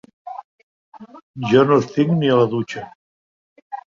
Jo 1.51 1.61
no 1.69 1.77
estic 1.83 2.15
ni 2.21 2.31
a 2.37 2.39
la 2.41 2.47
dutxa. 2.57 2.85